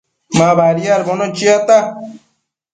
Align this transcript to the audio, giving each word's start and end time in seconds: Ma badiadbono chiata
Ma 0.37 0.47
badiadbono 0.57 1.27
chiata 1.37 1.77